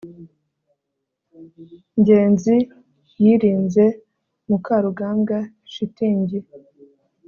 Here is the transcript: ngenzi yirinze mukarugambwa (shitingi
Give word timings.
ngenzi 1.99 2.55
yirinze 3.21 3.85
mukarugambwa 4.47 5.37
(shitingi 5.73 6.37